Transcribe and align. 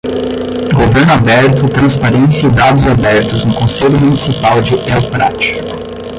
Governo 0.73 1.13
aberto, 1.13 1.69
transparência 1.69 2.47
e 2.47 2.49
dados 2.49 2.87
abertos 2.87 3.45
no 3.45 3.53
Conselho 3.53 3.99
Municipal 3.99 4.59
de 4.63 4.73
El 4.89 5.11
Prat. 5.11 5.45